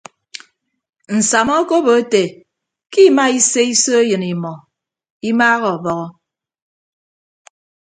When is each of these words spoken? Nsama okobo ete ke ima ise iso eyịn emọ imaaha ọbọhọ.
Nsama 1.17 1.53
okobo 1.61 1.89
ete 2.01 2.23
ke 2.91 2.99
ima 3.09 3.25
ise 3.37 3.61
iso 3.73 3.91
eyịn 4.01 4.23
emọ 4.31 4.53
imaaha 5.29 5.65
ọbọhọ. 5.75 6.07